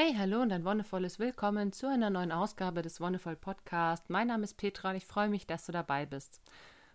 [0.00, 4.08] Hey, hallo und ein wundervolles Willkommen zu einer neuen Ausgabe des Wonderful Podcast.
[4.10, 6.40] Mein Name ist Petra und ich freue mich, dass du dabei bist.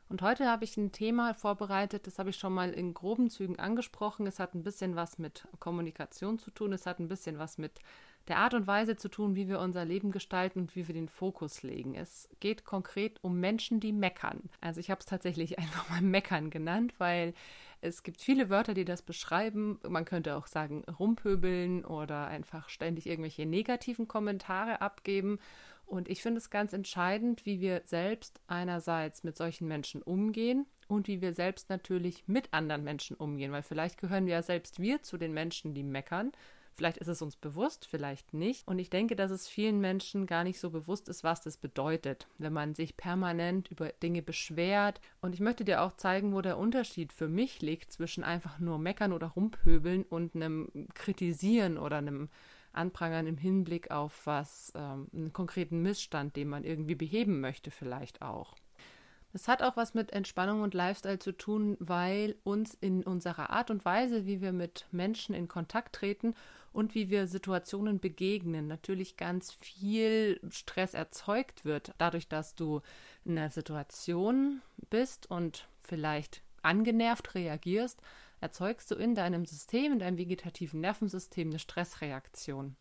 [0.08, 3.60] Und heute habe ich ein Thema vorbereitet, das habe ich schon mal in groben Zügen
[3.60, 4.26] angesprochen.
[4.26, 7.82] Es hat ein bisschen was mit Kommunikation zu tun, es hat ein bisschen was mit
[8.28, 11.10] der Art und Weise zu tun, wie wir unser Leben gestalten und wie wir den
[11.10, 11.96] Fokus legen.
[11.96, 14.50] Es geht konkret um Menschen, die meckern.
[14.62, 17.34] Also ich habe es tatsächlich einfach mal meckern genannt, weil
[17.82, 19.78] es gibt viele Wörter, die das beschreiben.
[19.88, 25.40] Man könnte auch sagen rumpöbeln oder einfach ständig irgendwelche negativen Kommentare abgeben.
[25.86, 31.10] Und ich finde es ganz entscheidend, wie wir selbst einerseits mit solchen Menschen umgehen und
[31.10, 35.18] wie wir selbst natürlich mit anderen Menschen umgehen, weil vielleicht gehören ja selbst wir zu
[35.18, 36.32] den Menschen, die meckern
[36.76, 38.68] Vielleicht ist es uns bewusst, vielleicht nicht.
[38.68, 42.28] Und ich denke, dass es vielen Menschen gar nicht so bewusst ist, was das bedeutet,
[42.38, 45.00] wenn man sich permanent über Dinge beschwert.
[45.22, 48.80] Und ich möchte dir auch zeigen, wo der Unterschied für mich liegt zwischen einfach nur
[48.80, 52.30] meckern oder rumpöbeln und einem Kritisieren oder einem
[52.72, 58.22] Anprangern im Hinblick auf was, ähm, einen konkreten Missstand, den man irgendwie beheben möchte, vielleicht
[58.22, 58.56] auch.
[59.34, 63.72] Es hat auch was mit Entspannung und Lifestyle zu tun, weil uns in unserer Art
[63.72, 66.36] und Weise, wie wir mit Menschen in Kontakt treten
[66.74, 72.82] und wie wir Situationen begegnen, natürlich ganz viel Stress erzeugt wird, dadurch, dass du
[73.24, 78.02] in einer Situation bist und vielleicht angenervt reagierst,
[78.42, 82.76] erzeugst du in deinem System, in deinem vegetativen Nervensystem eine Stressreaktion.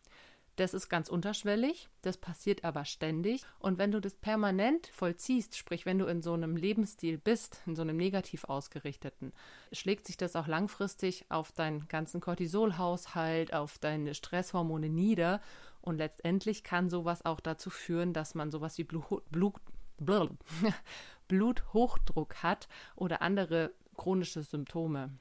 [0.57, 3.47] Das ist ganz unterschwellig, das passiert aber ständig.
[3.59, 7.75] Und wenn du das permanent vollziehst, sprich, wenn du in so einem Lebensstil bist, in
[7.75, 9.33] so einem negativ ausgerichteten,
[9.73, 15.41] schlägt sich das auch langfristig auf deinen ganzen Cortisolhaushalt, auf deine Stresshormone nieder.
[15.81, 19.55] Und letztendlich kann sowas auch dazu führen, dass man sowas wie Blut, Blut,
[21.29, 25.19] Bluthochdruck hat oder andere chronische Symptome.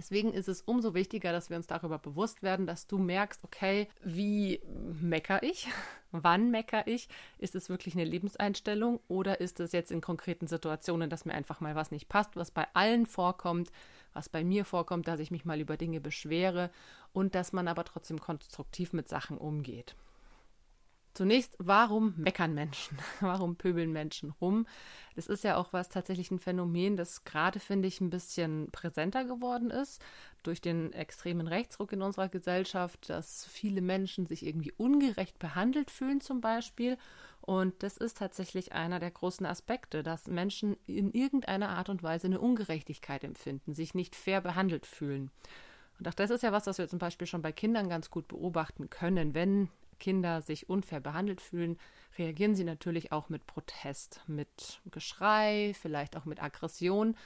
[0.00, 3.86] Deswegen ist es umso wichtiger, dass wir uns darüber bewusst werden, dass du merkst, okay,
[4.02, 4.58] wie
[4.98, 5.68] mecker ich?
[6.10, 7.10] Wann mecker ich?
[7.36, 11.60] Ist es wirklich eine Lebenseinstellung oder ist es jetzt in konkreten Situationen, dass mir einfach
[11.60, 13.72] mal was nicht passt, was bei allen vorkommt,
[14.14, 16.70] was bei mir vorkommt, dass ich mich mal über Dinge beschwere
[17.12, 19.96] und dass man aber trotzdem konstruktiv mit Sachen umgeht.
[21.12, 22.96] Zunächst, warum meckern Menschen?
[23.20, 24.66] Warum pöbeln Menschen rum?
[25.16, 29.24] Das ist ja auch was tatsächlich ein Phänomen, das gerade, finde ich, ein bisschen präsenter
[29.24, 30.00] geworden ist
[30.44, 36.20] durch den extremen Rechtsruck in unserer Gesellschaft, dass viele Menschen sich irgendwie ungerecht behandelt fühlen
[36.20, 36.96] zum Beispiel.
[37.40, 42.28] Und das ist tatsächlich einer der großen Aspekte, dass Menschen in irgendeiner Art und Weise
[42.28, 45.30] eine Ungerechtigkeit empfinden, sich nicht fair behandelt fühlen.
[45.98, 48.28] Und auch das ist ja was, was wir zum Beispiel schon bei Kindern ganz gut
[48.28, 49.34] beobachten können.
[49.34, 49.68] Wenn
[50.00, 51.78] Kinder sich unfair behandelt fühlen,
[52.18, 57.16] reagieren sie natürlich auch mit Protest, mit Geschrei, vielleicht auch mit Aggression.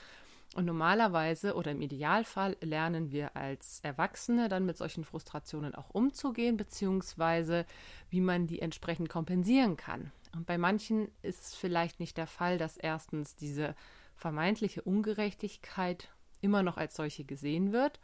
[0.53, 6.55] Und normalerweise oder im Idealfall lernen wir als Erwachsene dann mit solchen Frustrationen auch umzugehen,
[6.55, 7.65] beziehungsweise
[8.09, 10.11] wie man die entsprechend kompensieren kann.
[10.33, 13.75] Und bei manchen ist es vielleicht nicht der Fall, dass erstens diese
[14.15, 16.09] vermeintliche Ungerechtigkeit
[16.41, 17.99] immer noch als solche gesehen wird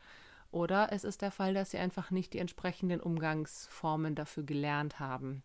[0.51, 5.43] oder es ist der Fall, dass sie einfach nicht die entsprechenden Umgangsformen dafür gelernt haben.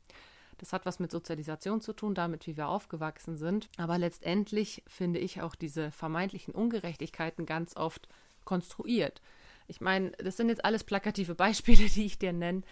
[0.58, 3.68] Das hat was mit Sozialisation zu tun, damit, wie wir aufgewachsen sind.
[3.76, 8.08] Aber letztendlich finde ich auch diese vermeintlichen Ungerechtigkeiten ganz oft
[8.44, 9.20] konstruiert.
[9.68, 12.62] Ich meine, das sind jetzt alles plakative Beispiele, die ich dir nenne,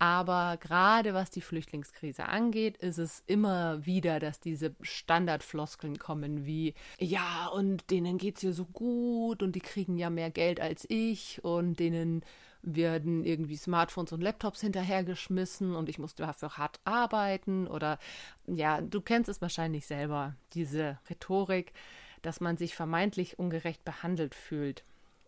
[0.00, 6.72] aber gerade was die Flüchtlingskrise angeht, ist es immer wieder, dass diese Standardfloskeln kommen wie,
[6.98, 11.44] ja, und denen geht's hier so gut und die kriegen ja mehr Geld als ich
[11.44, 12.24] und denen
[12.62, 17.98] werden irgendwie Smartphones und Laptops hinterhergeschmissen und ich muss dafür hart arbeiten oder
[18.46, 21.74] ja, du kennst es wahrscheinlich selber, diese Rhetorik,
[22.22, 24.82] dass man sich vermeintlich ungerecht behandelt fühlt.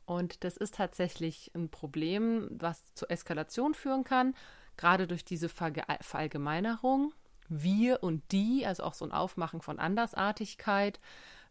[0.06, 4.34] Und das ist tatsächlich ein Problem, was zur Eskalation führen kann
[4.76, 7.12] gerade durch diese Verallgemeinerung,
[7.48, 11.00] wir und die, also auch so ein Aufmachen von Andersartigkeit,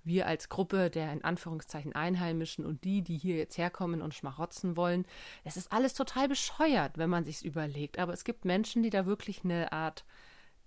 [0.03, 4.75] wir als Gruppe der in Anführungszeichen Einheimischen und die, die hier jetzt herkommen und schmarotzen
[4.75, 5.05] wollen,
[5.43, 7.99] es ist alles total bescheuert, wenn man sich's überlegt.
[7.99, 10.03] Aber es gibt Menschen, die da wirklich eine Art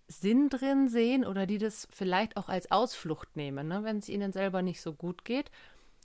[0.06, 3.82] Sinn drin sehen oder die das vielleicht auch als Ausflucht nehmen, ne?
[3.84, 5.50] wenn es ihnen selber nicht so gut geht,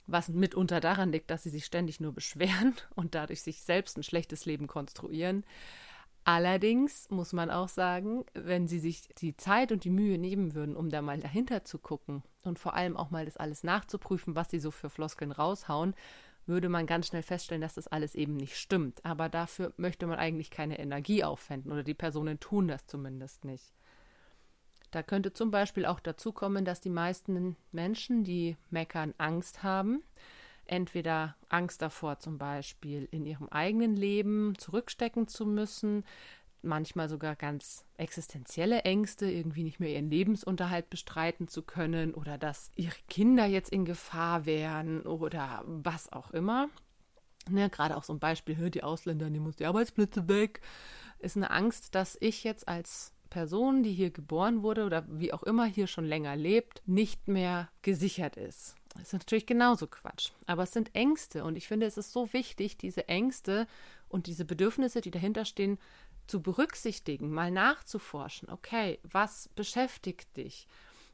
[0.06, 4.02] was mitunter daran liegt, dass sie sich ständig nur beschweren und dadurch sich selbst ein
[4.02, 5.44] schlechtes Leben konstruieren.
[6.32, 10.76] Allerdings muss man auch sagen, wenn sie sich die Zeit und die Mühe nehmen würden,
[10.76, 14.48] um da mal dahinter zu gucken und vor allem auch mal das alles nachzuprüfen, was
[14.48, 15.92] sie so für Floskeln raushauen,
[16.46, 19.04] würde man ganz schnell feststellen, dass das alles eben nicht stimmt.
[19.04, 23.74] Aber dafür möchte man eigentlich keine Energie aufwenden oder die Personen tun das zumindest nicht.
[24.92, 30.04] Da könnte zum Beispiel auch dazu kommen, dass die meisten Menschen, die meckern, Angst haben,
[30.70, 36.04] entweder Angst davor, zum Beispiel in ihrem eigenen Leben zurückstecken zu müssen,
[36.62, 42.70] manchmal sogar ganz existenzielle Ängste, irgendwie nicht mehr ihren Lebensunterhalt bestreiten zu können oder dass
[42.76, 46.68] ihre Kinder jetzt in Gefahr wären oder was auch immer.
[47.48, 50.60] Ne, gerade auch so ein Beispiel, die Ausländer nehmen uns die Arbeitsplätze weg,
[51.18, 55.42] ist eine Angst, dass ich jetzt als Person, die hier geboren wurde oder wie auch
[55.44, 58.74] immer hier schon länger lebt, nicht mehr gesichert ist.
[59.00, 60.30] Das ist natürlich genauso Quatsch.
[60.46, 63.66] Aber es sind Ängste und ich finde, es ist so wichtig, diese Ängste
[64.08, 65.78] und diese Bedürfnisse, die dahinter stehen,
[66.26, 68.50] zu berücksichtigen, mal nachzuforschen.
[68.50, 70.68] Okay, was beschäftigt dich?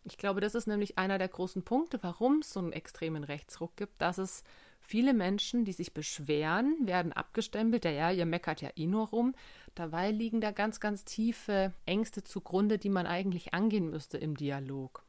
[0.05, 3.77] Ich glaube, das ist nämlich einer der großen Punkte, warum es so einen extremen Rechtsruck
[3.77, 4.43] gibt, dass es
[4.81, 9.35] viele Menschen, die sich beschweren, werden abgestempelt, ja, ja, ihr meckert ja eh nur rum.
[9.75, 15.06] Dabei liegen da ganz, ganz tiefe Ängste zugrunde, die man eigentlich angehen müsste im Dialog.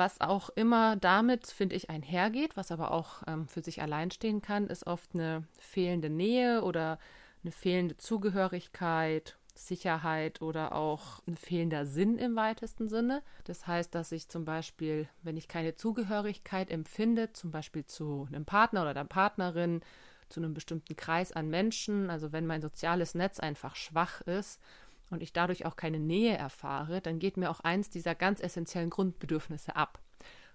[0.00, 4.40] Was auch immer damit, finde ich, einhergeht, was aber auch ähm, für sich allein stehen
[4.40, 6.98] kann, ist oft eine fehlende Nähe oder
[7.42, 13.22] eine fehlende Zugehörigkeit, Sicherheit oder auch ein fehlender Sinn im weitesten Sinne.
[13.44, 18.46] Das heißt, dass ich zum Beispiel, wenn ich keine Zugehörigkeit empfinde, zum Beispiel zu einem
[18.46, 19.82] Partner oder einer Partnerin,
[20.30, 24.62] zu einem bestimmten Kreis an Menschen, also wenn mein soziales Netz einfach schwach ist
[25.10, 28.90] und ich dadurch auch keine Nähe erfahre, dann geht mir auch eins dieser ganz essentiellen
[28.90, 30.00] Grundbedürfnisse ab.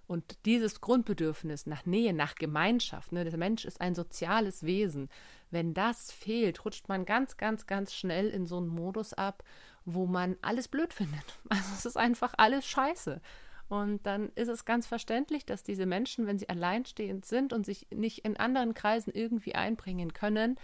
[0.07, 5.09] Und dieses Grundbedürfnis nach Nähe, nach Gemeinschaft, ne, der Mensch ist ein soziales Wesen.
[5.49, 9.43] Wenn das fehlt, rutscht man ganz, ganz, ganz schnell in so einen Modus ab,
[9.83, 11.39] wo man alles blöd findet.
[11.49, 13.21] Also es ist einfach alles scheiße.
[13.67, 17.87] Und dann ist es ganz verständlich, dass diese Menschen, wenn sie alleinstehend sind und sich
[17.89, 20.57] nicht in anderen Kreisen irgendwie einbringen können,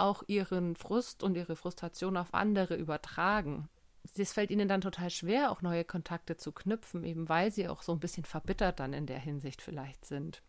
[0.00, 3.68] auch ihren Frust und ihre Frustration auf andere übertragen.
[4.16, 7.82] Es fällt ihnen dann total schwer, auch neue Kontakte zu knüpfen, eben weil sie auch
[7.82, 10.42] so ein bisschen verbittert dann in der Hinsicht vielleicht sind.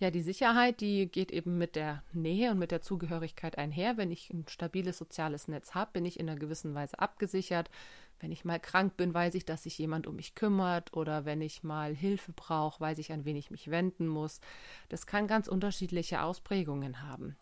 [0.00, 3.98] Ja, die Sicherheit, die geht eben mit der Nähe und mit der Zugehörigkeit einher.
[3.98, 7.70] Wenn ich ein stabiles soziales Netz habe, bin ich in einer gewissen Weise abgesichert.
[8.18, 11.42] Wenn ich mal krank bin, weiß ich, dass sich jemand um mich kümmert oder wenn
[11.42, 14.40] ich mal Hilfe brauche, weiß ich, an wen ich mich wenden muss.
[14.88, 17.36] Das kann ganz unterschiedliche Ausprägungen haben.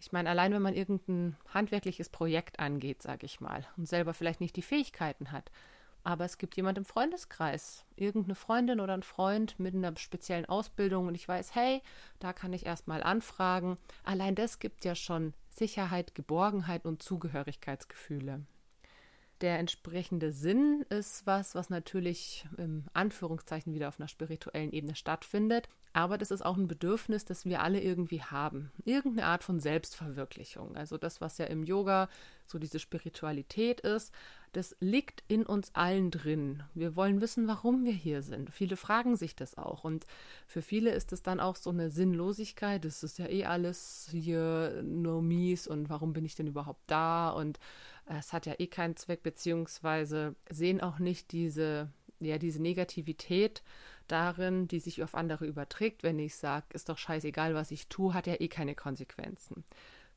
[0.00, 4.40] Ich meine, allein wenn man irgendein handwerkliches Projekt angeht, sage ich mal, und selber vielleicht
[4.40, 5.50] nicht die Fähigkeiten hat,
[6.02, 11.06] aber es gibt jemand im Freundeskreis, irgendeine Freundin oder ein Freund mit einer speziellen Ausbildung
[11.06, 11.82] und ich weiß, hey,
[12.18, 13.76] da kann ich erstmal anfragen.
[14.02, 18.46] Allein das gibt ja schon Sicherheit, Geborgenheit und Zugehörigkeitsgefühle.
[19.40, 25.68] Der entsprechende Sinn ist was, was natürlich im Anführungszeichen wieder auf einer spirituellen Ebene stattfindet.
[25.92, 28.70] Aber das ist auch ein Bedürfnis, das wir alle irgendwie haben.
[28.84, 30.76] Irgendeine Art von Selbstverwirklichung.
[30.76, 32.08] Also das, was ja im Yoga
[32.46, 34.12] so diese Spiritualität ist,
[34.52, 36.62] das liegt in uns allen drin.
[36.74, 38.50] Wir wollen wissen, warum wir hier sind.
[38.50, 39.82] Viele fragen sich das auch.
[39.82, 40.06] Und
[40.46, 42.84] für viele ist es dann auch so eine Sinnlosigkeit.
[42.84, 47.30] Das ist ja eh alles hier nur mies und warum bin ich denn überhaupt da?
[47.30, 47.58] Und
[48.18, 53.62] es hat ja eh keinen Zweck, beziehungsweise sehen auch nicht diese, ja, diese Negativität
[54.08, 58.12] darin, die sich auf andere überträgt, wenn ich sage, ist doch scheißegal, was ich tue,
[58.12, 59.64] hat ja eh keine Konsequenzen.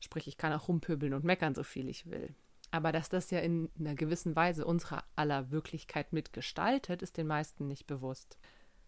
[0.00, 2.34] Sprich, ich kann auch rumpöbeln und meckern, so viel ich will.
[2.72, 7.68] Aber dass das ja in einer gewissen Weise unserer aller Wirklichkeit mitgestaltet, ist den meisten
[7.68, 8.36] nicht bewusst.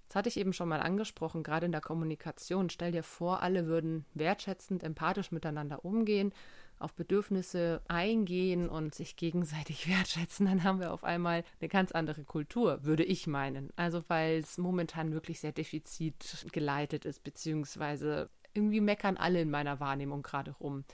[0.08, 2.70] Das hatte ich eben schon mal angesprochen, gerade in der Kommunikation.
[2.70, 6.32] Stell dir vor, alle würden wertschätzend, empathisch miteinander umgehen
[6.78, 12.24] auf Bedürfnisse eingehen und sich gegenseitig wertschätzen, dann haben wir auf einmal eine ganz andere
[12.24, 13.70] Kultur, würde ich meinen.
[13.76, 20.22] Also weil es momentan wirklich sehr defizitgeleitet ist, beziehungsweise irgendwie meckern alle in meiner Wahrnehmung
[20.22, 20.84] gerade rum.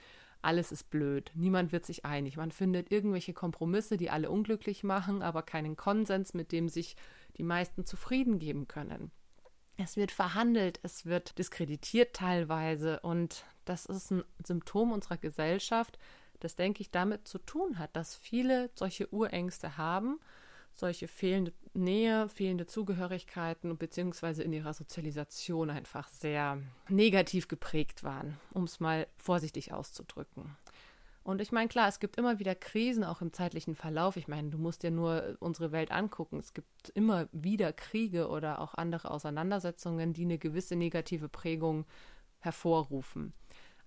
[0.41, 2.35] Alles ist blöd, niemand wird sich einig.
[2.35, 6.97] Man findet irgendwelche Kompromisse, die alle unglücklich machen, aber keinen Konsens, mit dem sich
[7.37, 9.11] die meisten zufrieden geben können.
[9.77, 15.97] Es wird verhandelt, es wird diskreditiert teilweise und das ist ein Symptom unserer Gesellschaft,
[16.39, 20.19] das, denke ich, damit zu tun hat, dass viele solche Urängste haben,
[20.73, 28.65] solche fehlende Nähe, fehlende Zugehörigkeiten beziehungsweise in ihrer Sozialisation einfach sehr negativ geprägt waren, um
[28.65, 30.55] es mal vorsichtig auszudrücken.
[31.23, 34.17] Und ich meine, klar, es gibt immer wieder Krisen, auch im zeitlichen Verlauf.
[34.17, 36.37] Ich meine, du musst dir nur unsere Welt angucken.
[36.37, 41.85] Es gibt immer wieder Kriege oder auch andere Auseinandersetzungen, die eine gewisse negative Prägung
[42.39, 43.33] hervorrufen.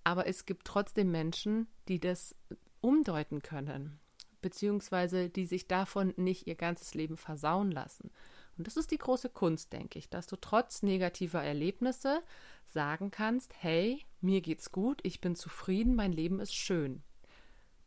[0.03, 2.35] Aber es gibt trotzdem Menschen, die das
[2.81, 3.99] umdeuten können,
[4.41, 8.11] beziehungsweise die sich davon nicht ihr ganzes Leben versauen lassen.
[8.57, 12.23] Und das ist die große Kunst, denke ich, dass du trotz negativer Erlebnisse
[12.65, 17.03] sagen kannst, hey, mir geht's gut, ich bin zufrieden, mein Leben ist schön.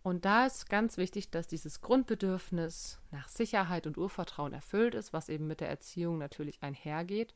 [0.01, 5.29] Und da ist ganz wichtig, dass dieses Grundbedürfnis nach Sicherheit und Urvertrauen erfüllt ist, was
[5.29, 7.33] eben mit der Erziehung natürlich einhergeht.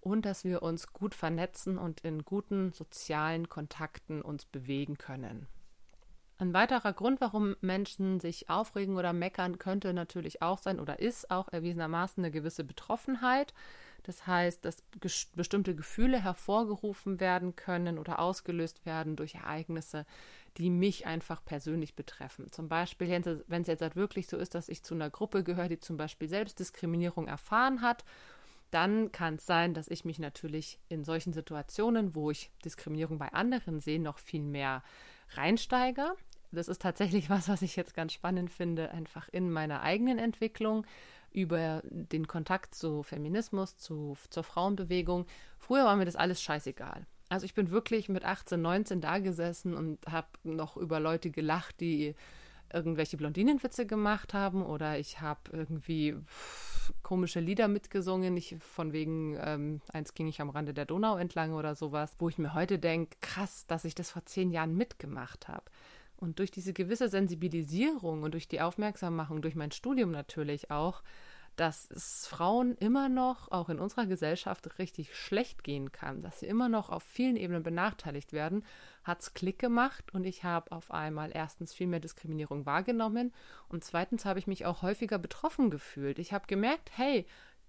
[0.00, 5.48] Und dass wir uns gut vernetzen und in guten sozialen Kontakten uns bewegen können.
[6.38, 11.30] Ein weiterer Grund, warum Menschen sich aufregen oder meckern, könnte natürlich auch sein oder ist
[11.30, 13.54] auch erwiesenermaßen eine gewisse Betroffenheit.
[14.06, 14.84] Das heißt, dass
[15.34, 20.06] bestimmte Gefühle hervorgerufen werden können oder ausgelöst werden durch Ereignisse,
[20.58, 22.50] die mich einfach persönlich betreffen.
[22.52, 23.08] Zum Beispiel,
[23.48, 25.96] wenn es jetzt halt wirklich so ist, dass ich zu einer Gruppe gehöre, die zum
[25.96, 28.04] Beispiel Selbstdiskriminierung erfahren hat,
[28.70, 33.32] dann kann es sein, dass ich mich natürlich in solchen Situationen, wo ich Diskriminierung bei
[33.32, 34.84] anderen sehe, noch viel mehr
[35.30, 36.14] reinsteige.
[36.52, 40.86] Das ist tatsächlich was, was ich jetzt ganz spannend finde, einfach in meiner eigenen Entwicklung
[41.36, 45.26] über den Kontakt zu Feminismus, zu, zur Frauenbewegung.
[45.58, 47.06] Früher war mir das alles scheißegal.
[47.28, 51.80] Also ich bin wirklich mit 18, 19 da gesessen und habe noch über Leute gelacht,
[51.80, 52.14] die
[52.72, 56.16] irgendwelche Blondinenwitze gemacht haben oder ich habe irgendwie
[57.02, 61.52] komische Lieder mitgesungen, ich von wegen ähm, eins ging ich am Rande der Donau entlang
[61.52, 65.48] oder sowas, wo ich mir heute denke, krass, dass ich das vor zehn Jahren mitgemacht
[65.48, 65.64] habe.
[66.16, 71.02] Und durch diese gewisse Sensibilisierung und durch die Aufmerksammachung, durch mein Studium natürlich auch,
[71.56, 76.46] dass es Frauen immer noch, auch in unserer Gesellschaft, richtig schlecht gehen kann, dass sie
[76.46, 78.64] immer noch auf vielen Ebenen benachteiligt werden,
[79.04, 83.32] hat es Klick gemacht und ich habe auf einmal erstens viel mehr Diskriminierung wahrgenommen
[83.68, 86.18] und zweitens habe ich mich auch häufiger betroffen gefühlt.
[86.18, 87.26] Ich habe gemerkt, hey,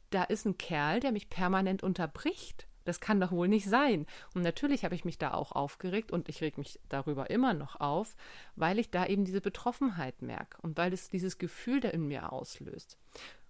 [0.09, 2.67] da ist ein Kerl, der mich permanent unterbricht.
[2.87, 4.05] Das kann doch wohl nicht sein.
[4.33, 7.79] Und natürlich habe ich mich da auch aufgeregt und ich reg mich darüber immer noch
[7.79, 8.15] auf,
[8.55, 12.31] weil ich da eben diese Betroffenheit merke und weil es dieses Gefühl da in mir
[12.31, 12.97] auslöst.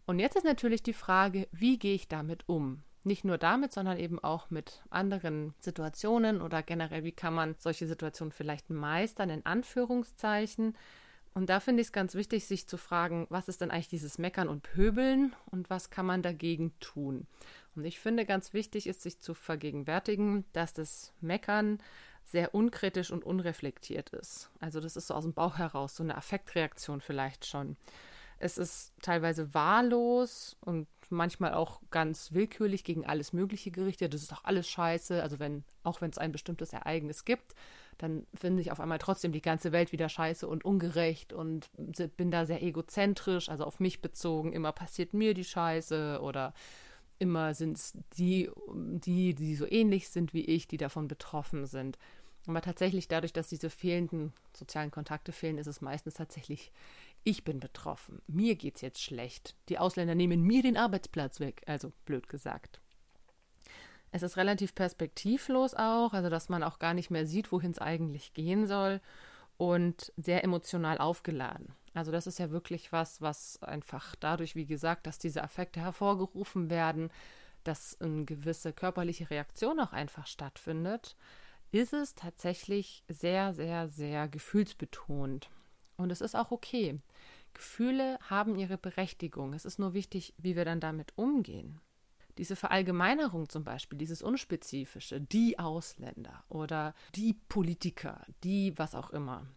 [0.08, 2.82] Und jetzt ist natürlich die Frage, wie gehe ich damit um?
[3.03, 7.88] Nicht nur damit, sondern eben auch mit anderen Situationen oder generell, wie kann man solche
[7.88, 10.75] Situationen vielleicht meistern, in Anführungszeichen.
[11.34, 14.17] Und da finde ich es ganz wichtig, sich zu fragen, was ist denn eigentlich dieses
[14.17, 17.27] Meckern und Pöbeln und was kann man dagegen tun?
[17.77, 21.77] Und ich finde ganz wichtig ist, sich zu vergegenwärtigen, dass das Meckern
[22.25, 24.50] sehr unkritisch und unreflektiert ist.
[24.60, 27.77] Also das ist so aus dem Bauch heraus, so eine Affektreaktion vielleicht schon.
[28.39, 34.13] Es ist teilweise wahllos und manchmal auch ganz willkürlich gegen alles Mögliche gerichtet.
[34.13, 35.22] Das ist doch alles scheiße.
[35.22, 37.55] Also wenn, auch wenn es ein bestimmtes Ereignis gibt,
[37.98, 41.69] dann finde ich auf einmal trotzdem die ganze Welt wieder scheiße und ungerecht und
[42.17, 44.51] bin da sehr egozentrisch, also auf mich bezogen.
[44.51, 46.53] Immer passiert mir die Scheiße oder
[47.19, 51.97] immer sind es die, die, die so ähnlich sind wie ich, die davon betroffen sind.
[52.47, 56.71] Aber tatsächlich dadurch, dass diese fehlenden sozialen Kontakte fehlen, ist es meistens tatsächlich
[57.27, 61.91] ich bin betroffen, mir geht's jetzt schlecht, die Ausländer nehmen mir den Arbeitsplatz weg, also
[62.05, 62.79] blöd gesagt.
[64.12, 67.79] Es ist relativ perspektivlos auch, also dass man auch gar nicht mehr sieht, wohin es
[67.79, 69.01] eigentlich gehen soll
[69.57, 71.74] und sehr emotional aufgeladen.
[71.97, 76.69] Also das ist ja wirklich was, was einfach dadurch, wie gesagt, dass diese Affekte hervorgerufen
[76.69, 77.09] werden,
[77.63, 81.15] dass eine gewisse körperliche Reaktion auch einfach stattfindet,
[81.71, 85.49] ist es tatsächlich sehr, sehr, sehr gefühlsbetont.
[85.95, 86.99] Und es ist auch okay.
[87.55, 89.53] Gefühle haben ihre Berechtigung.
[89.53, 91.81] Es ist nur wichtig, wie wir dann damit umgehen.
[92.37, 99.47] Diese Verallgemeinerung zum Beispiel, dieses Unspezifische, die Ausländer oder die Politiker, die was auch immer,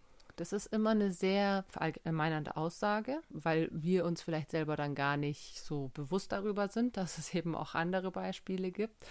[0.41, 5.63] das ist immer eine sehr verallgemeinernde Aussage, weil wir uns vielleicht selber dann gar nicht
[5.63, 9.05] so bewusst darüber sind, dass es eben auch andere Beispiele gibt.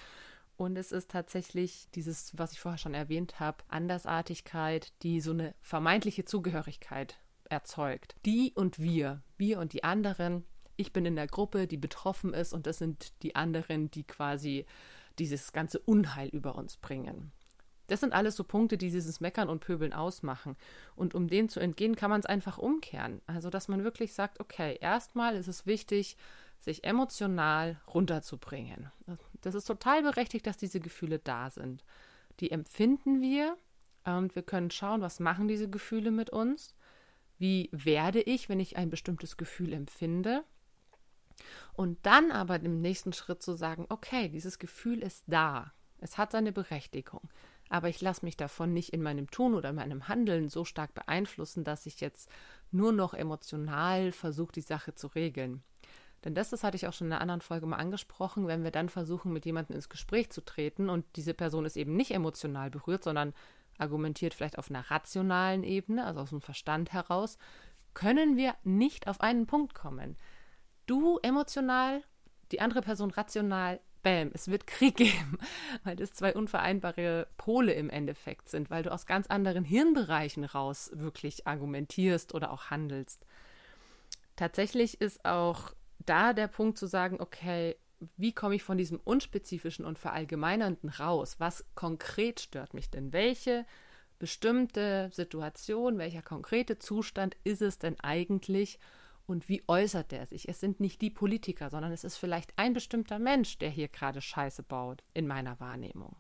[0.57, 5.53] Und es ist tatsächlich dieses, was ich vorher schon erwähnt habe, Andersartigkeit, die so eine
[5.61, 8.15] vermeintliche Zugehörigkeit erzeugt.
[8.25, 10.43] Die und wir, wir und die anderen.
[10.77, 14.65] Ich bin in der Gruppe, die betroffen ist, und das sind die anderen, die quasi
[15.19, 17.31] dieses ganze Unheil über uns bringen.
[17.89, 20.55] Das sind alles so Punkte, die dieses Meckern und Pöbeln ausmachen.
[20.95, 23.21] Und um dem zu entgehen, kann man es einfach umkehren.
[23.27, 26.17] Also, dass man wirklich sagt, okay, erstmal ist es wichtig,
[26.59, 28.91] sich emotional runterzubringen.
[29.41, 31.83] Das ist total berechtigt, dass diese Gefühle da sind.
[32.39, 33.57] Die empfinden wir
[34.05, 36.75] und wir können schauen, was machen diese Gefühle mit uns
[37.39, 40.43] wie werde ich, wenn ich ein bestimmtes Gefühl empfinde.
[41.73, 46.33] Und dann aber im nächsten Schritt zu sagen, okay, dieses Gefühl ist da, es hat
[46.33, 47.21] seine Berechtigung,
[47.69, 50.93] aber ich lasse mich davon nicht in meinem Tun oder in meinem Handeln so stark
[50.93, 52.29] beeinflussen, dass ich jetzt
[52.71, 55.63] nur noch emotional versuche, die Sache zu regeln.
[56.25, 58.71] Denn das, das hatte ich auch schon in einer anderen Folge mal angesprochen, wenn wir
[58.71, 62.69] dann versuchen, mit jemandem ins Gespräch zu treten und diese Person ist eben nicht emotional
[62.69, 63.33] berührt, sondern
[63.77, 67.37] argumentiert vielleicht auf einer rationalen Ebene, also aus dem Verstand heraus,
[67.93, 70.17] können wir nicht auf einen Punkt kommen.
[70.85, 72.03] Du emotional,
[72.51, 75.37] die andere Person rational, bam, es wird Krieg geben,
[75.83, 80.91] weil das zwei unvereinbare Pole im Endeffekt sind, weil du aus ganz anderen Hirnbereichen raus
[80.93, 83.25] wirklich argumentierst oder auch handelst.
[84.35, 85.73] Tatsächlich ist auch
[86.05, 87.75] da der Punkt zu sagen, okay,
[88.15, 91.35] wie komme ich von diesem unspezifischen und verallgemeinernden raus?
[91.39, 93.11] Was konkret stört mich denn?
[93.11, 93.65] Welche
[94.19, 98.79] bestimmte Situation, welcher konkrete Zustand ist es denn eigentlich
[99.29, 100.49] und wie äußert der sich?
[100.49, 104.21] Es sind nicht die Politiker, sondern es ist vielleicht ein bestimmter Mensch, der hier gerade
[104.21, 106.15] Scheiße baut, in meiner Wahrnehmung.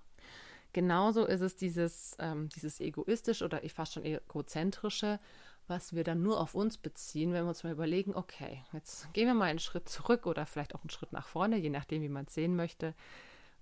[0.73, 5.19] Genauso ist es dieses, ähm, dieses egoistische oder ich fast schon egozentrische,
[5.67, 9.25] was wir dann nur auf uns beziehen, wenn wir uns mal überlegen, okay, jetzt gehen
[9.25, 12.09] wir mal einen Schritt zurück oder vielleicht auch einen Schritt nach vorne, je nachdem, wie
[12.09, 12.93] man es sehen möchte.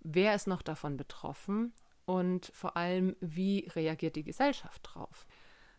[0.02, 1.74] Wer ist noch davon betroffen
[2.06, 5.26] und vor allem, wie reagiert die Gesellschaft drauf?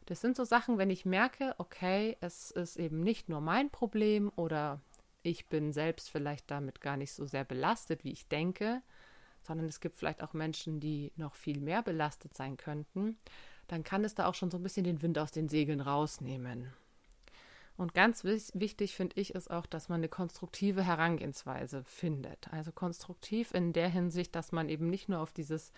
[0.08, 4.32] Das sind so Sachen, wenn ich merke, okay, es ist eben nicht nur mein Problem
[4.36, 4.80] oder
[5.22, 8.80] ich bin selbst vielleicht damit gar nicht so sehr belastet, wie ich denke,
[9.42, 13.18] sondern es gibt vielleicht auch Menschen, die noch viel mehr belastet sein könnten,
[13.66, 16.72] dann kann es da auch schon so ein bisschen den Wind aus den Segeln rausnehmen.
[17.76, 22.50] Und ganz wichtig finde ich ist auch, dass man eine konstruktive Herangehensweise findet.
[22.50, 25.70] Also konstruktiv in der Hinsicht, dass man eben nicht nur auf dieses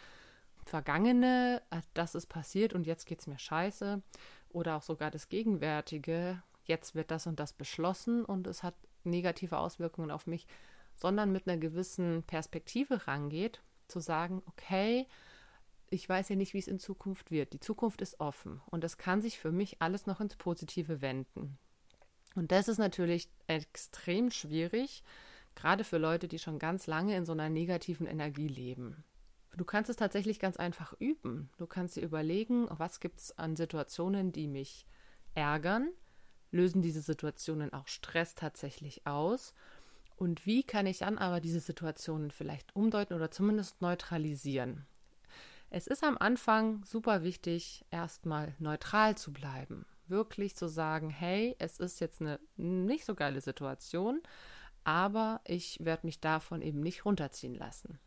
[0.70, 4.02] Vergangene, äh, das ist passiert und jetzt geht es mir scheiße,
[4.50, 9.58] oder auch sogar das Gegenwärtige, jetzt wird das und das beschlossen und es hat negative
[9.58, 10.46] Auswirkungen auf mich,
[10.94, 15.08] sondern mit einer gewissen Perspektive rangeht, zu sagen, okay,
[15.88, 17.52] ich weiß ja nicht, wie es in Zukunft wird.
[17.52, 21.58] Die Zukunft ist offen und es kann sich für mich alles noch ins Positive wenden.
[22.36, 25.02] Und das ist natürlich extrem schwierig,
[25.56, 29.02] gerade für Leute, die schon ganz lange in so einer negativen Energie leben.
[29.56, 31.50] Du kannst es tatsächlich ganz einfach üben.
[31.58, 34.86] Du kannst dir überlegen, was gibt es an Situationen, die mich
[35.34, 35.90] ärgern,
[36.50, 39.54] lösen diese Situationen auch Stress tatsächlich aus
[40.20, 44.86] und wie kann ich dann aber diese Situationen vielleicht umdeuten oder zumindest neutralisieren?
[45.70, 49.86] Es ist am Anfang super wichtig, erstmal neutral zu bleiben.
[50.08, 54.20] Wirklich zu sagen, hey, es ist jetzt eine nicht so geile Situation,
[54.84, 57.98] aber ich werde mich davon eben nicht runterziehen lassen.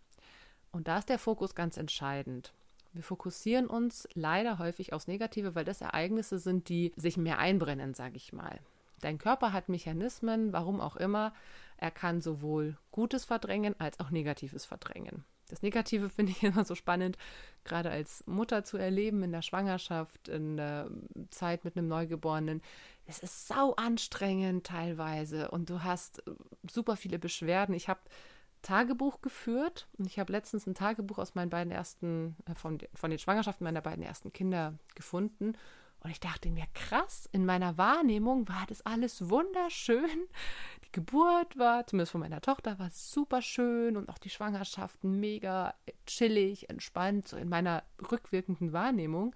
[0.74, 2.51] Und da ist der Fokus ganz entscheidend.
[2.94, 7.94] Wir fokussieren uns leider häufig aufs Negative, weil das Ereignisse sind, die sich mehr einbrennen,
[7.94, 8.60] sage ich mal.
[9.00, 11.34] Dein Körper hat Mechanismen, warum auch immer,
[11.77, 15.24] er kann sowohl Gutes verdrängen als auch Negatives verdrängen.
[15.50, 17.18] Das Negative finde ich immer so spannend,
[17.64, 20.90] gerade als Mutter zu erleben in der Schwangerschaft, in der
[21.29, 22.62] Zeit mit einem Neugeborenen.
[23.05, 26.24] Es ist sau anstrengend teilweise und du hast
[26.70, 27.75] super viele Beschwerden.
[27.75, 28.00] Ich habe
[28.63, 33.11] Tagebuch geführt und ich habe letztens ein Tagebuch aus meinen beiden ersten, äh, von, von
[33.11, 35.55] den Schwangerschaften meiner beiden ersten Kinder gefunden
[36.03, 40.27] und ich dachte mir, krass, in meiner Wahrnehmung war das alles wunderschön.
[40.85, 45.73] Die Geburt war, zumindest von meiner Tochter, war super schön und auch die Schwangerschaften mega
[46.05, 49.33] chillig, entspannt, so in meiner rückwirkenden Wahrnehmung.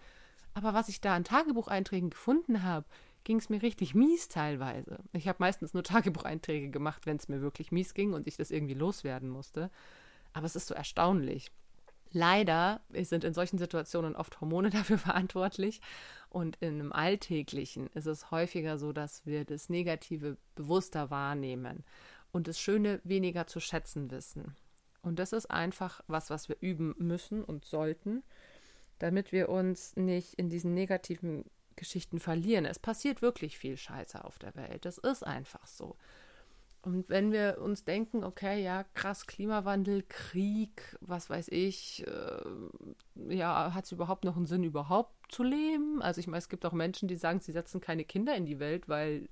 [0.53, 2.85] Aber was ich da an Tagebucheinträgen gefunden habe,
[3.27, 4.99] ging es mir richtig mies teilweise.
[5.11, 8.51] Ich habe meistens nur Tagebucheinträge gemacht, wenn es mir wirklich mies ging und ich das
[8.51, 9.69] irgendwie loswerden musste.
[10.31, 11.51] Aber es ist so erstaunlich.
[12.13, 15.81] Leider sind in solchen Situationen oft Hormone dafür verantwortlich
[16.29, 21.83] und in einem Alltäglichen ist es häufiger so, dass wir das Negative bewusster wahrnehmen
[22.31, 24.55] und das Schöne weniger zu schätzen wissen.
[25.01, 28.23] Und das ist einfach was, was wir üben müssen und sollten,
[28.99, 31.43] damit wir uns nicht in diesen negativen
[31.77, 32.65] Geschichten verlieren.
[32.65, 34.83] Es passiert wirklich viel Scheiße auf der Welt.
[34.83, 35.95] Das ist einfach so.
[36.81, 43.73] Und wenn wir uns denken, okay, ja, krass, Klimawandel, Krieg, was weiß ich, äh, ja,
[43.73, 46.01] hat es überhaupt noch einen Sinn, überhaupt zu leben?
[46.01, 48.59] Also ich meine, es gibt auch Menschen, die sagen, sie setzen keine Kinder in die
[48.59, 49.27] Welt, weil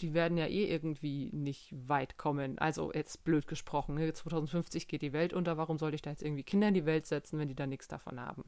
[0.00, 2.58] die werden ja eh irgendwie nicht weit kommen.
[2.58, 6.22] Also jetzt blöd gesprochen, 2050 ne, geht die Welt unter, warum sollte ich da jetzt
[6.22, 8.44] irgendwie Kinder in die Welt setzen, wenn die da nichts davon haben?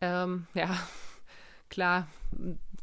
[0.00, 0.76] Ähm, ja,
[1.68, 2.08] klar,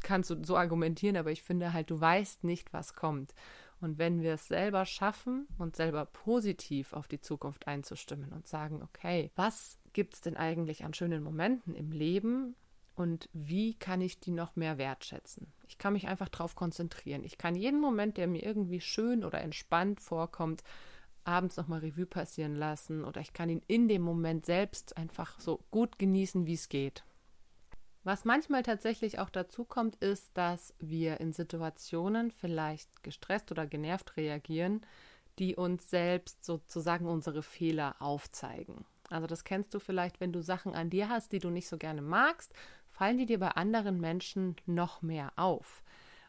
[0.02, 3.34] kannst du so argumentieren, aber ich finde halt, du weißt nicht, was kommt.
[3.80, 8.82] Und wenn wir es selber schaffen, uns selber positiv auf die Zukunft einzustimmen und sagen,
[8.82, 12.54] okay, was gibt es denn eigentlich an schönen Momenten im Leben
[12.94, 15.52] und wie kann ich die noch mehr wertschätzen?
[15.68, 17.24] Ich kann mich einfach darauf konzentrieren.
[17.24, 20.62] Ich kann jeden Moment, der mir irgendwie schön oder entspannt vorkommt,
[21.24, 25.60] abends nochmal Revue passieren lassen oder ich kann ihn in dem Moment selbst einfach so
[25.70, 27.04] gut genießen, wie es geht.
[28.04, 34.18] Was manchmal tatsächlich auch dazu kommt, ist, dass wir in Situationen vielleicht gestresst oder genervt
[34.18, 34.82] reagieren,
[35.38, 38.84] die uns selbst sozusagen unsere Fehler aufzeigen.
[39.08, 41.78] Also das kennst du vielleicht, wenn du Sachen an dir hast, die du nicht so
[41.78, 42.52] gerne magst,
[42.90, 45.82] fallen die dir bei anderen Menschen noch mehr auf.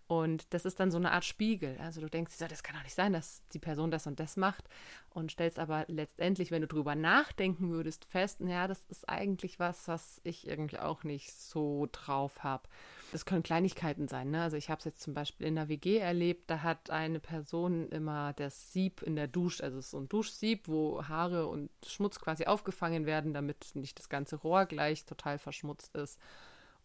[0.08, 1.78] Und das ist dann so eine Art Spiegel.
[1.80, 4.66] Also du denkst, das kann doch nicht sein, dass die Person das und das macht
[5.10, 9.88] und stellst aber letztendlich, wenn du drüber nachdenken würdest, fest, ja, das ist eigentlich was,
[9.88, 12.70] was ich irgendwie auch nicht so drauf habe.
[13.12, 14.30] Das können Kleinigkeiten sein.
[14.30, 14.44] Ne?
[14.44, 17.90] Also ich habe es jetzt zum Beispiel in der WG erlebt, da hat eine Person
[17.90, 22.46] immer das Sieb in der Dusche, also so ein Duschsieb, wo Haare und Schmutz quasi
[22.46, 26.20] aufgefangen werden, damit nicht das ganze Rohr gleich total verschmutzt ist.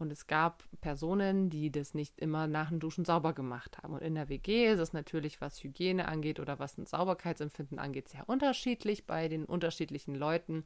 [0.00, 3.92] Und es gab Personen, die das nicht immer nach dem Duschen sauber gemacht haben.
[3.92, 8.08] Und in der WG ist es natürlich, was Hygiene angeht oder was ein Sauberkeitsempfinden angeht,
[8.08, 10.64] sehr unterschiedlich bei den unterschiedlichen Leuten.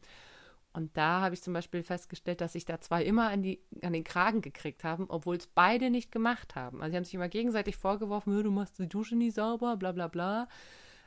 [0.72, 3.92] Und da habe ich zum Beispiel festgestellt, dass sich da zwei immer an, die, an
[3.92, 6.80] den Kragen gekriegt haben, obwohl es beide nicht gemacht haben.
[6.80, 10.06] Also sie haben sich immer gegenseitig vorgeworfen, du machst die Dusche nie sauber, bla bla
[10.06, 10.48] bla.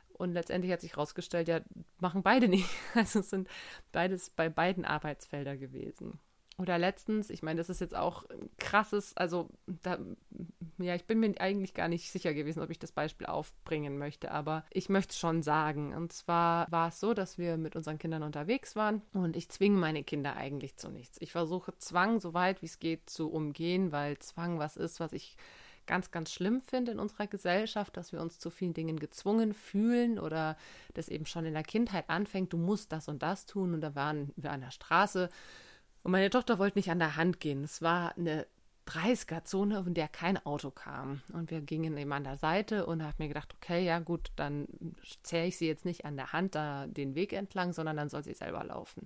[0.10, 1.62] Und letztendlich hat sich herausgestellt, ja,
[2.00, 2.70] machen beide nicht.
[2.94, 3.48] Also es sind
[3.94, 6.20] beides bei beiden Arbeitsfelder gewesen.
[6.60, 8.26] Oder letztens, ich meine, das ist jetzt auch
[8.58, 10.00] krasses, also da,
[10.80, 14.32] ja, ich bin mir eigentlich gar nicht sicher gewesen, ob ich das Beispiel aufbringen möchte,
[14.32, 15.94] aber ich möchte es schon sagen.
[15.94, 19.78] Und zwar war es so, dass wir mit unseren Kindern unterwegs waren und ich zwinge
[19.78, 21.18] meine Kinder eigentlich zu nichts.
[21.22, 25.14] Ich versuche Zwang so weit wie es geht zu umgehen, weil Zwang was ist, was
[25.14, 25.38] ich
[25.86, 30.20] ganz, ganz schlimm finde in unserer Gesellschaft, dass wir uns zu vielen Dingen gezwungen fühlen
[30.20, 30.58] oder
[30.96, 33.74] das eben schon in der Kindheit anfängt, du musst das und das tun.
[33.74, 35.30] Und da waren wir an der Straße
[36.08, 37.66] und meine Tochter wollte nicht an der Hand gehen.
[37.66, 38.48] Es war eine
[38.88, 41.22] 30er-Zone, in der kein Auto kam.
[41.34, 44.70] Und wir gingen eben an der Seite und habe mir gedacht, okay, ja gut, dann
[45.24, 48.24] zähre ich sie jetzt nicht an der Hand da den Weg entlang, sondern dann soll
[48.24, 49.06] sie selber laufen.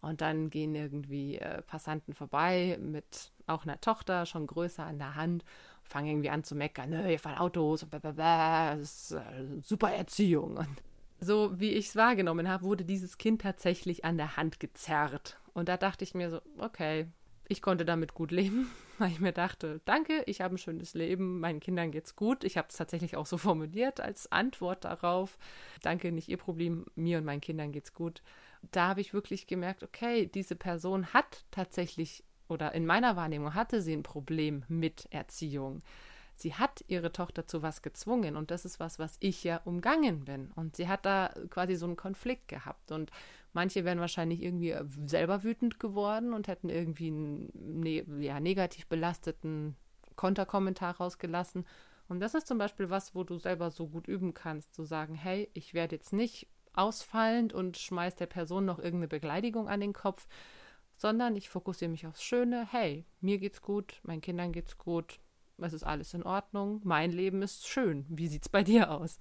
[0.00, 5.16] Und dann gehen irgendwie äh, Passanten vorbei mit auch einer Tochter, schon größer an der
[5.16, 5.44] Hand,
[5.82, 9.90] fangen irgendwie an zu meckern, ne, hier fahren Autos, und blablabla, das ist äh, super
[9.90, 10.56] Erziehung.
[10.56, 10.82] Und
[11.20, 15.38] so wie ich es wahrgenommen habe, wurde dieses Kind tatsächlich an der Hand gezerrt.
[15.52, 17.06] Und da dachte ich mir so, okay,
[17.48, 21.40] ich konnte damit gut leben, weil ich mir dachte, danke, ich habe ein schönes Leben,
[21.40, 22.44] meinen Kindern geht's gut.
[22.44, 25.38] Ich habe es tatsächlich auch so formuliert als Antwort darauf.
[25.82, 28.22] Danke, nicht ihr Problem, mir und meinen Kindern geht's gut.
[28.70, 33.82] Da habe ich wirklich gemerkt, okay, diese Person hat tatsächlich oder in meiner Wahrnehmung hatte
[33.82, 35.82] sie ein Problem mit Erziehung
[36.38, 40.24] sie hat ihre Tochter zu was gezwungen und das ist was, was ich ja umgangen
[40.24, 40.52] bin.
[40.54, 42.92] Und sie hat da quasi so einen Konflikt gehabt.
[42.92, 43.10] Und
[43.52, 44.74] manche wären wahrscheinlich irgendwie
[45.04, 49.76] selber wütend geworden und hätten irgendwie einen ne ja, negativ belasteten
[50.14, 51.66] Konterkommentar rausgelassen.
[52.08, 55.14] Und das ist zum Beispiel was, wo du selber so gut üben kannst, zu sagen,
[55.14, 59.92] hey, ich werde jetzt nicht ausfallend und schmeiß der Person noch irgendeine Beleidigung an den
[59.92, 60.28] Kopf,
[60.96, 62.68] sondern ich fokussiere mich aufs Schöne.
[62.70, 65.18] Hey, mir geht's gut, meinen Kindern geht's gut,
[65.66, 69.18] es ist alles in Ordnung, mein Leben ist schön, wie sieht es bei dir aus?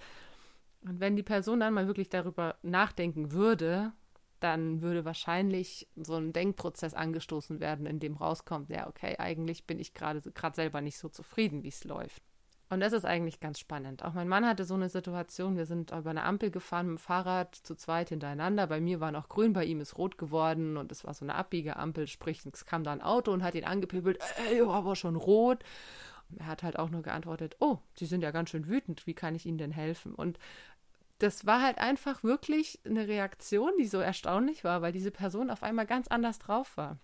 [0.82, 3.94] Und wenn die Person dann mal wirklich darüber nachdenken würde,
[4.40, 9.80] dann würde wahrscheinlich so ein Denkprozess angestoßen werden, in dem rauskommt, ja, okay, eigentlich bin
[9.80, 10.22] ich gerade
[10.54, 12.22] selber nicht so zufrieden, wie es läuft.
[12.70, 14.04] Und das ist eigentlich ganz spannend.
[14.04, 17.02] Auch mein Mann hatte so eine Situation, wir sind über eine Ampel gefahren mit dem
[17.02, 18.68] Fahrrad zu zweit hintereinander.
[18.68, 21.36] Bei mir war noch grün, bei ihm ist rot geworden und es war so eine
[21.36, 24.20] Abbiegeampel, sprich, es kam da ein Auto und hat ihn angepöbelt,
[24.50, 25.64] ey, aber schon rot.
[26.38, 29.36] Er hat halt auch nur geantwortet, oh, Sie sind ja ganz schön wütend, wie kann
[29.36, 30.14] ich Ihnen denn helfen?
[30.14, 30.38] Und
[31.20, 35.64] das war halt einfach wirklich eine Reaktion, die so erstaunlich war, weil diese Person auf
[35.64, 37.00] einmal ganz anders drauf war.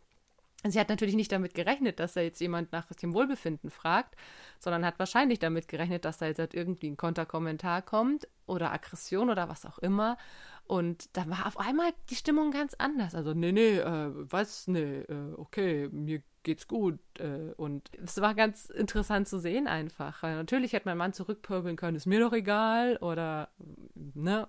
[0.66, 4.16] Sie hat natürlich nicht damit gerechnet, dass da jetzt jemand nach dem Wohlbefinden fragt,
[4.60, 9.30] sondern hat wahrscheinlich damit gerechnet, dass da jetzt halt irgendwie ein Konterkommentar kommt oder Aggression
[9.30, 10.18] oder was auch immer.
[10.66, 13.14] Und da war auf einmal die Stimmung ganz anders.
[13.14, 17.00] Also, nee, nee, äh, was, nee, äh, okay, mir geht's gut.
[17.20, 20.22] Äh, und es war ganz interessant zu sehen einfach.
[20.22, 22.98] Natürlich hätte mein Mann zurückpöbeln können, ist mir doch egal.
[22.98, 23.50] Oder,
[23.96, 24.48] ne,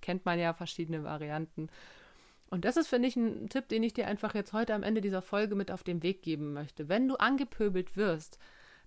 [0.00, 1.68] kennt man ja verschiedene Varianten.
[2.50, 5.00] Und das ist, finde ich, ein Tipp, den ich dir einfach jetzt heute am Ende
[5.00, 6.88] dieser Folge mit auf den Weg geben möchte.
[6.88, 8.38] Wenn du angepöbelt wirst,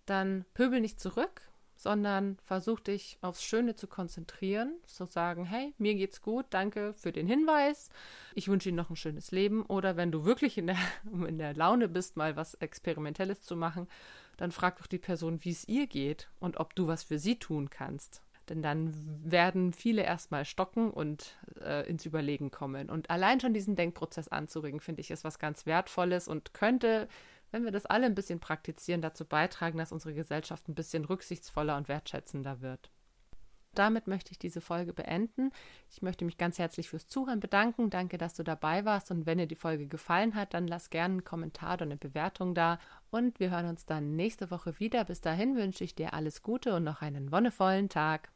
[0.05, 1.41] dann pöbel nicht zurück,
[1.77, 7.11] sondern versuch dich aufs Schöne zu konzentrieren, zu sagen, hey, mir geht's gut, danke für
[7.11, 7.89] den Hinweis,
[8.35, 9.63] ich wünsche Ihnen noch ein schönes Leben.
[9.63, 10.77] Oder wenn du wirklich in der,
[11.27, 13.87] in der Laune bist, mal was Experimentelles zu machen,
[14.37, 17.39] dann frag doch die Person, wie es ihr geht und ob du was für sie
[17.39, 18.21] tun kannst.
[18.49, 18.93] Denn dann
[19.25, 22.89] werden viele erstmal stocken und äh, ins Überlegen kommen.
[22.89, 27.09] Und allein schon diesen Denkprozess anzuregen, finde ich, ist was ganz Wertvolles und könnte
[27.51, 31.77] wenn wir das alle ein bisschen praktizieren, dazu beitragen, dass unsere Gesellschaft ein bisschen rücksichtsvoller
[31.77, 32.91] und wertschätzender wird.
[33.77, 35.51] Damit möchte ich diese Folge beenden.
[35.91, 37.91] Ich möchte mich ganz herzlich fürs Zuhören bedanken.
[37.91, 39.11] Danke, dass du dabei warst.
[39.11, 42.55] Und wenn dir die Folge gefallen hat, dann lass gerne einen Kommentar oder eine Bewertung
[42.55, 42.79] da.
[43.11, 45.03] Und wir hören uns dann nächste Woche wieder.
[45.03, 48.31] Bis dahin wünsche ich dir alles Gute und noch einen wonnevollen Tag.